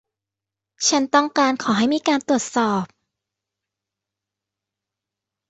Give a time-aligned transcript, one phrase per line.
[0.87, 2.85] ฉันต้องการขอให้มีการตรวจสอบ